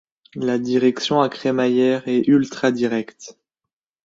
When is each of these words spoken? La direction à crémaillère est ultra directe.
La 0.33 0.57
direction 0.57 1.21
à 1.21 1.29
crémaillère 1.29 2.07
est 2.07 2.27
ultra 2.27 2.71
directe. 2.71 3.37